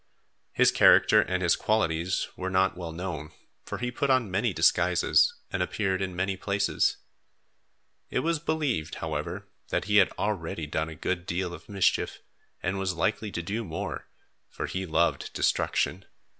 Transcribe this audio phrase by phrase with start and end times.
[0.53, 3.29] His character and his qualities were not well known,
[3.63, 6.97] for he put on many disguises and appeared in many places.
[8.09, 12.17] It was believed, however, that he had already done a good deal of mischief
[12.63, 14.07] and was likely to do more,
[14.49, 16.05] for he loved destruction.